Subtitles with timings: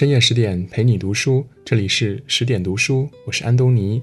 [0.00, 4.00] 深夜十点陪你读书，这里是十点读书，我是安东尼。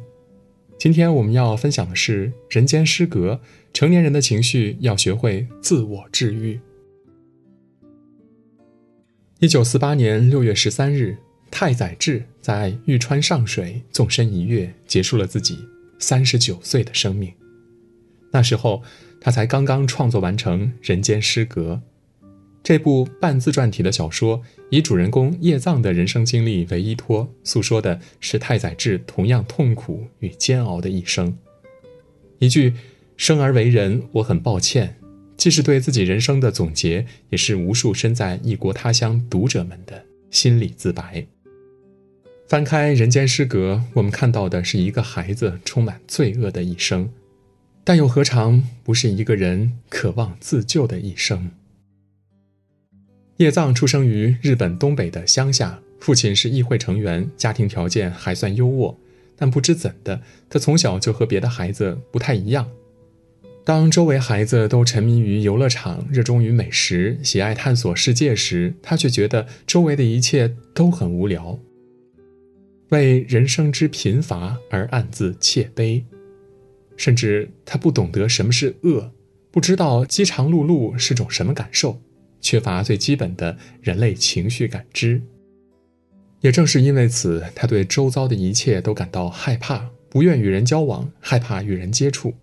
[0.77, 3.33] 今天我们要分享的是《人间失格》，
[3.73, 6.59] 成年人的情绪要学会自我治愈。
[9.39, 11.18] 一九四八年六月十三日，
[11.49, 15.57] 太宰治在玉川上水纵身一跃，结束了自己
[15.98, 17.34] 三十九岁的生命。
[18.32, 18.84] 那时候，
[19.20, 21.81] 他才刚刚创作完成《人间失格》。
[22.67, 31.38] 这部半自传体的小说，以主人公叶藏的人生经历为依托，诉说的是太宰治同样痛苦与煎熬的一生。
[32.40, 32.73] 一句
[33.16, 34.98] “生而为人，我很抱歉”，
[35.38, 41.26] 既是对自己人生的总结，也是无数身在异国他乡读者们的心理自白。
[42.49, 47.09] 翻开《人间失格》，我们看到的是一个孩子充满罪恶的一生，
[47.85, 51.49] 但又何尝不是一个人渴望自救的一生？
[53.38, 58.96] 叶藏出生于日本东北的乡下，父亲是议会成员，家庭条件还算优渥。
[59.35, 62.68] 但不知怎的，他从小就和别的孩子不太一样。
[63.63, 71.59] 当周围孩子都沉迷于游乐场、热衷于美食、喜爱探索世界时，他却觉得周围的一切都很无聊，
[72.90, 76.03] 为人生之贫乏而暗自窃悲。
[76.96, 79.12] 甚至他不懂得什么是饿，
[79.51, 82.01] 不知道饥肠辘辘是种什么感受。
[82.41, 85.22] 缺乏最基本的人类情绪感知，
[86.41, 92.34] 也正是因为此，他对周遭的一切都感到害怕，不愿与人交往，害怕与人接触。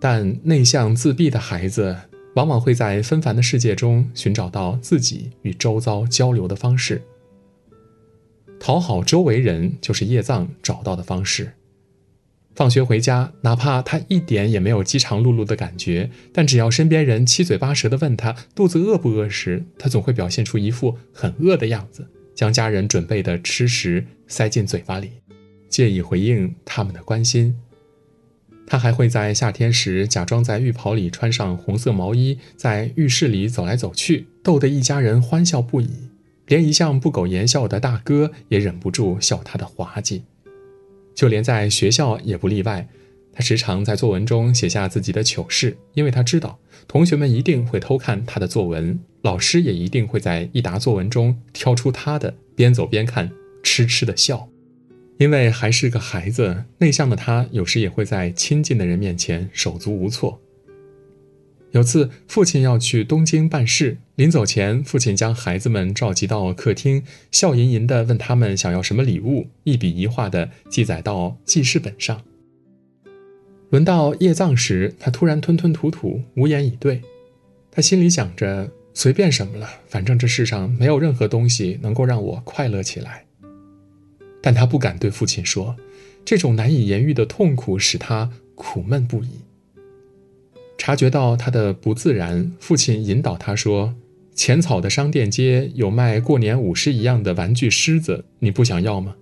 [0.00, 1.96] 但内向自闭的孩子
[2.34, 7.02] 往往会在纷繁的世界中寻找到自己与周遭交流的方式，
[8.58, 11.52] 讨好周围人就是叶藏找到的方式。
[12.60, 25.08] 放学回家，哪怕他一点也没有饥肠辘辘的感觉，但只要身边人七嘴八舌地问他肚子饿不饿时，他总会表现出一副很饿的样子，将家人准备的吃食塞进嘴巴里，
[25.70, 27.56] 借以回应他们的关心。
[28.66, 35.88] 他还会在夏天时假装在浴袍里穿上红色毛衣，在浴室里走来走去，逗得一家人欢笑不已，
[36.46, 40.24] 连一向不苟言笑的大哥也忍不住笑他的滑稽。
[41.20, 42.88] 就连在学校也不例外，
[43.30, 46.58] 他时常在作文中写下自己的糗事，因为他知道
[46.88, 53.30] 同学们一定会偷看他的作文，老师也一定会在一沓作文中挑出他的，边走边看，
[53.62, 54.48] 痴痴的笑。
[55.18, 60.40] 因为还是个孩子，内向的他有时也会在亲近的人面前手足无措。
[61.72, 72.22] 有次，父亲要去东京办事，临走前，父亲将孩子们召集到客厅，笑吟吟地问他们想要什么礼物，一笔一画地记载到记事本上。
[73.70, 77.00] 轮到叶藏时，他突然吞吞吐吐，无言以对。
[77.70, 83.24] 他心里想着，随便什么了，反正这世上没有任何东西能够让我快乐起来。
[84.42, 85.76] 但他不敢对父亲说，
[86.24, 89.28] 这种难以言喻的痛苦使他苦闷不已。
[90.80, 93.94] 察觉到他的不自然，父亲引导他说
[94.34, 99.14] ：“浅草的商店街有卖过年舞狮一样的玩具狮子，你不想要吗？”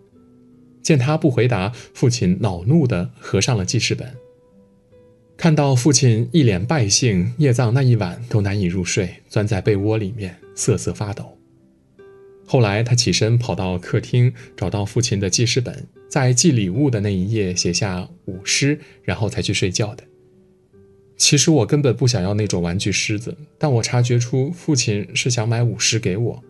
[0.84, 4.08] 见他不回答，父亲恼怒地合上了记事本。
[5.36, 11.36] 看到父亲一脸败兴，叶藏那一晚都难以入睡，钻在被窝里面瑟瑟发抖。
[12.46, 20.04] 后来他起身跑到客厅，找到父亲的记事本，在寄礼物的那一页写下舞狮，然后才去睡觉的。
[21.18, 26.42] 其实我根本不想要那种玩具狮子，但我察觉出父亲是想买舞狮给我。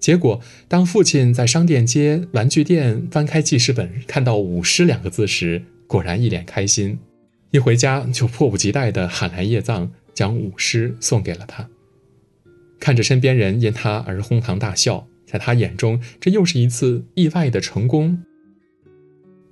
[0.00, 6.98] 结果，当父亲在商店街玩具店翻开记事本，看到“舞狮”两个字时，果然一脸开心。
[7.50, 11.68] 一回家就迫不及待地喊来叶藏，将舞狮送给了他。
[12.80, 18.22] 看着身边人因他而哄堂大笑，在他眼中，这又是一次意外的成功。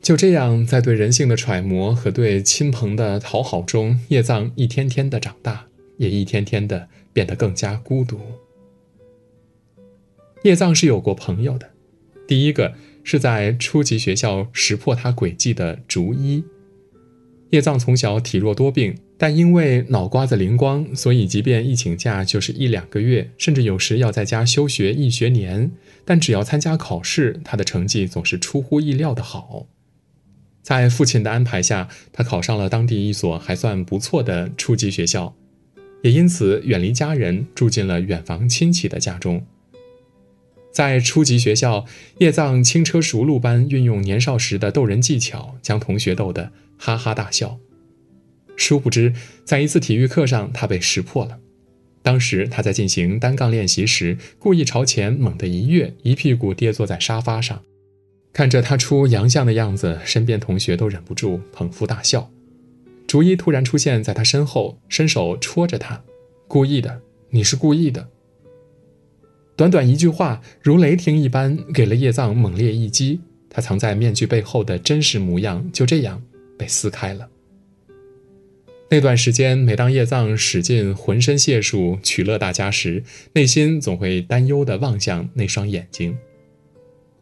[0.02, 5.66] 就这样，在对人性的揣摩和对亲朋的讨好中，叶藏一天天的长大，
[5.96, 8.20] 也一天天的变得更加孤独。
[10.44, 11.70] 叶藏是有过朋友的，
[12.28, 16.44] 第一个是在初级学校识破他诡计的竹一。
[17.50, 25.72] 叶藏从小体弱多病，但因为脑瓜子灵光，所以即便一请假就是一两个月，甚至有时要在家休学一学年。
[26.04, 29.66] 但只要参加考试，他的成绩总是出乎意料的好。
[30.66, 35.32] 在父亲的安排下，他考上了当地一所还算不错的初级学校，
[36.02, 39.46] 也因此远离家人，住进了远房亲戚的家中。
[40.72, 41.84] 在初级学校，
[42.18, 47.60] 叶藏轻车熟路般运用年少时的逗人技巧，将同学逗得哈哈大笑。
[48.56, 49.12] 殊不知，
[49.44, 51.38] 在一次体育课上，他被识破了。
[52.02, 57.62] 当时他在进行单杠练习时，故意朝前猛地一跃，一屁股跌坐在沙发上。
[58.36, 62.30] 看着他出洋相的样子，身边同学都忍不住捧腹大笑。
[63.06, 66.02] 竹一突然出现在他身后，伸手戳着他，
[66.46, 67.00] 故意的，
[67.30, 68.08] 你是故意的。
[69.56, 73.20] 短短一句话，如雷霆一般，给了叶藏猛烈一击。
[73.48, 76.22] 他藏在面具背后的真实模样，就这样
[76.58, 77.30] 被撕开了。
[78.90, 83.02] 那段时间，每当叶藏使尽浑身解数取乐大家时，
[83.32, 86.18] 内心总会担忧地望向那双眼睛。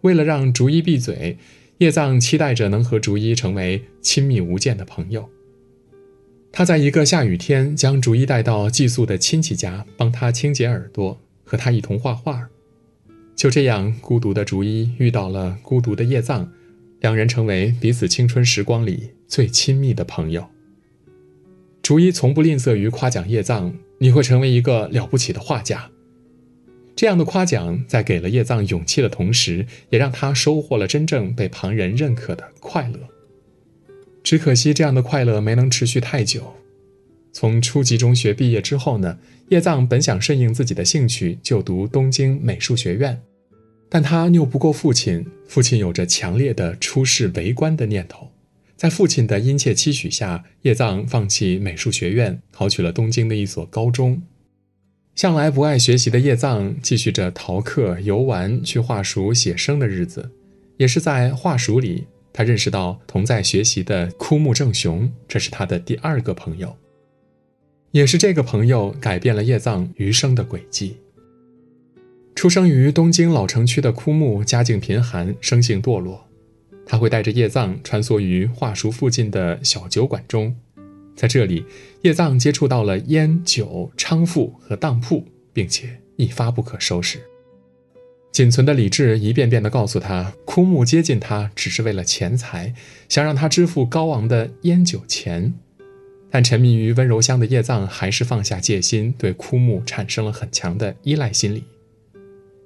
[0.04, 1.36] 为了让竹一闭嘴，
[1.78, 5.28] 叶藏期待着能和竹一成为亲密无间的朋友。
[6.52, 11.20] 他在一个下雨天，将竹一带到寄宿的亲戚家，帮他清洁耳朵。
[11.46, 12.48] 和他一同画画，
[13.36, 16.50] 就这样，孤独的竹一遇到了孤独的叶藏，
[17.00, 20.46] 两人成为彼此青春时光里最亲密的朋友。
[21.82, 25.90] 竹一从不吝啬于夸奖叶藏：“你会成为一个了不起的画家。”
[27.04, 32.98] 这样的夸奖，在给了叶藏勇气的同时，也让他收获了真正被旁人认可的快乐。
[34.22, 36.54] 只可惜，这样的快乐没能持续太久。
[37.30, 39.18] 从初级中学毕业之后呢，
[39.50, 43.20] 叶藏本想顺应自己的兴趣就读东京美术学院，
[43.90, 48.30] 但他拗不过父亲，父亲有着强烈的出仕为官的念头。
[48.76, 54.22] 在父亲的殷切期许下，叶藏放弃美术学院，考取了东京的一所高中。
[55.14, 60.30] 向来不爱学习的叶藏，继续着逃课、游玩、去画塾写生的日子。
[60.76, 66.76] 也是在画塾里，他认识到同在学习的枯木正雄，这是他的第二个朋友。
[67.92, 70.96] 也是这个朋友改变了叶藏余生的轨迹。
[72.34, 76.26] 出生于东京老城区的枯木，家境贫寒，生性堕落。
[76.84, 80.56] 他会带着叶藏穿梭于画塾附近的小酒馆中，
[81.16, 81.64] 在这里，
[82.02, 87.20] 叶藏接触到了烟酒娼妇和当铺，并且一发不可收拾。
[88.32, 92.74] 仅存的理智一遍遍地告诉他，枯木接近他只是为了钱财，
[93.08, 95.54] 想让他支付高昂的烟酒钱。
[96.30, 101.62] 但沉迷于温柔乡的叶藏还是放下戒心，对枯木产生了很强的依赖心理。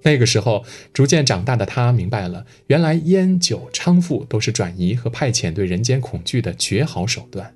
[0.03, 0.65] 那个时候，
[0.95, 7.53] 逐渐长大的他明白了，原来烟酒娼妇都是转移和派遣对人间恐惧的绝好手段。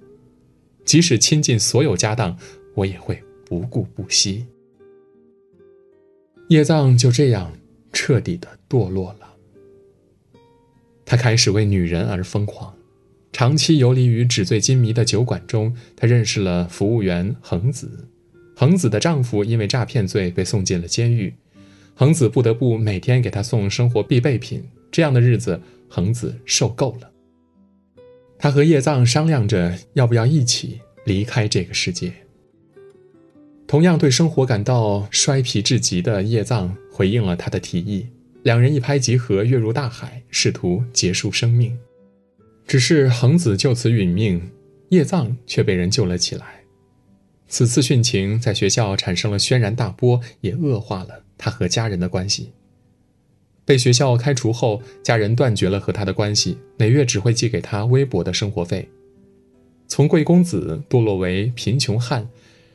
[0.85, 2.37] 即使倾尽所有家当，
[2.75, 4.47] 我也会不顾不惜。
[6.49, 7.53] 叶藏就这样
[7.93, 9.33] 彻底的堕落了。
[11.05, 12.75] 他开始为女人而疯狂。
[13.33, 18.09] 长期游离于纸醉金迷的酒馆中，他认识了服务员恒子。
[18.55, 21.33] 恒子的丈夫因为诈骗罪被送进了监狱，
[21.95, 24.63] 恒子不得不每天给他送生活必备品。
[24.91, 27.12] 这样的日子，恒子受够了。
[28.43, 32.13] 他和叶藏商量着要不要一起离开这个世界。
[33.69, 38.09] 同样对生活感到衰疲至极的叶藏回应了他的提议，
[38.43, 41.79] 两人一拍即合，跃入大海，试图结束生命。
[42.67, 44.51] 只是恒子就此殒命，
[44.89, 46.65] 叶藏却被人救了起来。
[47.47, 52.51] 此次殉情在学校产生了轩然大波，也恶化了他和家人的关系。
[53.65, 58.89] 被学校开除后，家人断绝了和他的关系，每月只会寄给他微薄的生活费。
[59.87, 62.29] 从贵公子堕落为贫穷汉，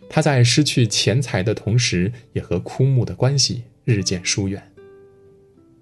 [0.10, 4.64] 他在失去钱财的同时，也和枯木的关系日渐疏远。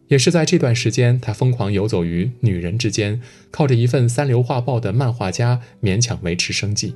[0.07, 6.95] 也是在这段时间，他疯狂游走于女人之间，靠着一份三流画报的漫画家勉强维持生计。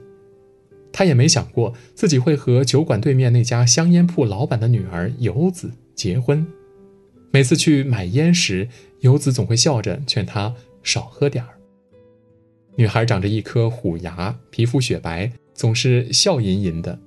[0.92, 6.48] 他也没想过自己会和酒馆对面那家香烟铺老板的女儿游子结婚。
[7.32, 8.68] 每次去买烟时，
[9.02, 11.58] 游子总会笑着劝他少喝点儿。
[12.76, 17.00] 女孩长着一颗虎牙，皮肤雪白，总是笑吟吟的。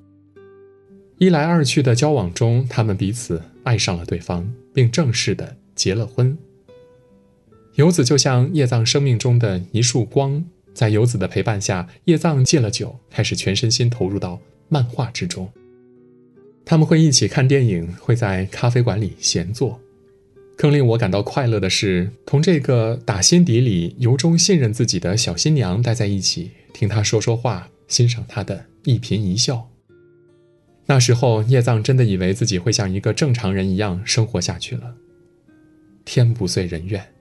[1.18, 5.56] 一来二去的交往中，他们彼此爱上了对方，并正式的。
[5.74, 6.36] 结了婚，
[7.76, 14.38] 游子就像叶藏生命中的一束光，在游子的陪伴下，叶藏戒了酒，开始全身心投入到
[14.68, 15.50] 漫画之中。
[16.66, 19.80] 他们会一起看电影，会在咖啡馆里闲坐。
[20.56, 29.68] 更令我感到快乐的是，同这个打心底里由衷信任自己的小新娘待在一起，听她说说话，欣赏她的一颦一笑。
[30.86, 34.94] 那时候，叶藏真的以为自己会像一个正常人一样生活下去了。
[36.04, 37.12] 天不遂人愿，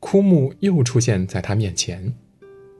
[0.00, 2.12] 枯木又出现在他面前。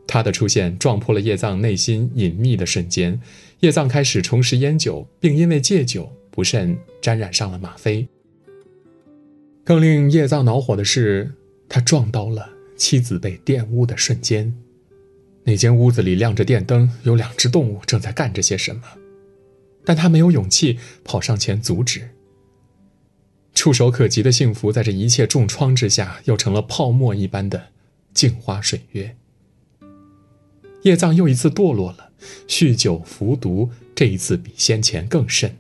[0.07, 3.21] 他的出现撞破了叶藏内心隐秘的瞬间。
[3.61, 8.09] 叶藏开始重拾烟酒，并因为戒酒不慎沾染上了吗啡。
[9.69, 11.35] 更令叶藏恼火的是，
[11.69, 14.57] 他撞到了妻子被玷污的瞬间。
[15.45, 18.81] 那间屋子里亮着电灯，有两只动物正在干着些什么。
[19.85, 22.09] 但他没有勇气跑上前阻止。
[23.53, 27.67] 触手可及的幸福，在这一切重创之下，又成了泡沫一般的
[28.15, 29.17] 镜花水月。
[30.81, 32.13] 叶藏又一次堕落了，
[32.47, 35.59] 酗酒服毒，这一次比先前更甚。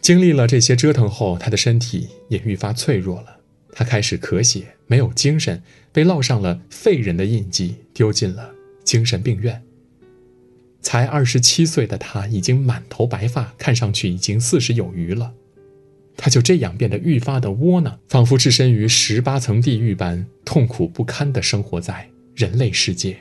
[0.00, 3.38] 经历了这些折腾后，他的身体也愈发脆弱了。
[3.72, 5.62] 他开始咳血，没有精神，
[5.92, 8.52] 被烙上了废人的印记，丢进了
[8.84, 9.62] 精神病院。
[10.80, 15.32] 才二十七岁的他，已经满头白发，看上去已经四十有余了。
[16.16, 23.18] 他就这样变得愈发的窝囊，仿佛置身于十八层地狱般痛苦不堪地生活在人类世界。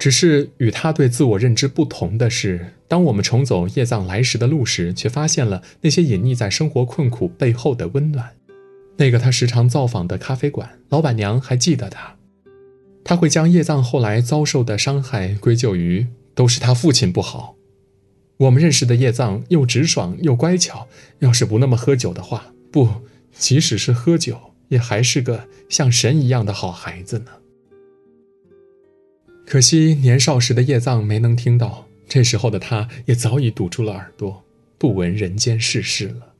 [0.00, 8.30] 只是与他对自我认知不同的是，当我们重走叶藏来时的路时，却发现了那些隐匿在生活困苦背后的温暖。
[8.96, 12.16] 那个他时常造访的咖啡馆，老板娘还记得他。
[13.04, 17.56] 他会将叶藏后来遭受的伤害归咎于都是他父亲不好。
[18.38, 20.88] 我们认识的叶藏又直爽又乖巧，
[21.18, 22.88] 要是不那么喝酒的话，不，
[23.34, 27.32] 即使是喝酒，也还是个像神一样的好孩子呢。
[29.50, 34.44] 可惜年少时的叶藏没能听到，这时候的他也早已堵住了耳朵，
[34.78, 36.34] 不闻人间世事了。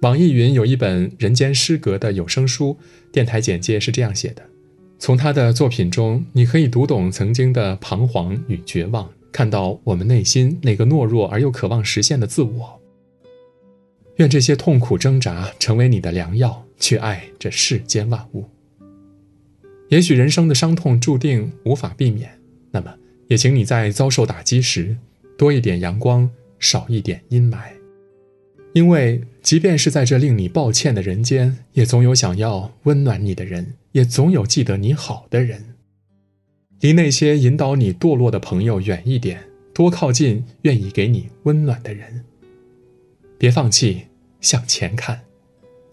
[0.00, 2.78] 网易云有一本人间失格的有声书，
[3.12, 4.42] 电台简介是这样写的：
[4.98, 12.80] 从他的作品中，你可以读懂曾经的彷徨与绝望，看到我们内心那个懦弱而又渴望实现的自我。
[14.16, 18.48] 愿这些痛苦挣扎成为你的良药，去爱这世间万物。
[19.94, 22.28] 也许人生的伤痛注定无法避免，
[22.72, 22.92] 那么
[23.28, 24.96] 也请你在遭受打击时，
[25.38, 27.58] 多一点阳光，少一点阴霾。
[28.72, 35.64] 因为即便是在这令你抱歉的人间，也总有想要温暖你的人，也总有记得你好的人。
[36.80, 42.24] 离那些引导你堕落的朋友远一点，多靠近愿意给你温暖的人。
[43.38, 44.06] 别放弃，
[44.40, 45.20] 向前看，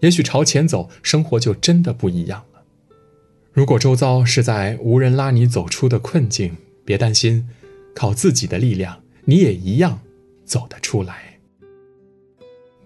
[0.00, 2.44] 也许朝前走，生活就真的不一样。
[3.54, 6.56] 如果周遭是在无人拉你走出的困境，
[6.86, 7.46] 别担心，
[7.94, 10.00] 靠自己的力量，你也一样
[10.46, 11.38] 走得出来。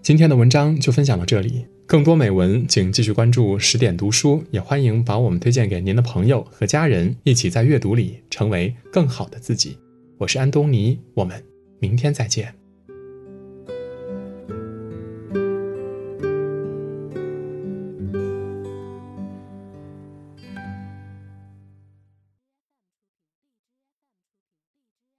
[0.01, 9.77] 今天的文章就分享到这里，更多美文请继续关注十点读书，也欢迎把我们推荐给您的朋友和家人，一起在阅读里成为更好的自己。
[10.17, 11.41] 我是安东尼，我们
[11.79, 12.56] 明天再见。